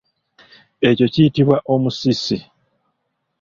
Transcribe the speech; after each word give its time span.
Ekyo 0.89 1.05
kiyitibwa 1.13 1.57
omusisi. 1.73 2.37